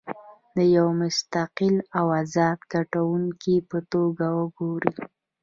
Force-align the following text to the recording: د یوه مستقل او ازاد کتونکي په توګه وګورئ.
د 0.55 0.57
یوه 0.75 0.93
مستقل 1.01 1.75
او 1.97 2.05
ازاد 2.21 2.59
کتونکي 2.73 3.55
په 3.69 3.77
توګه 3.91 4.25
وګورئ. 4.39 4.93